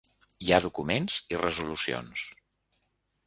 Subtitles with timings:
[0.45, 2.25] Hi ha documents i resolucions.